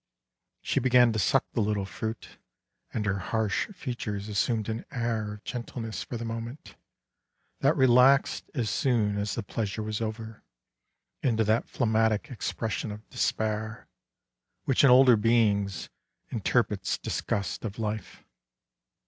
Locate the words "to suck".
1.13-1.45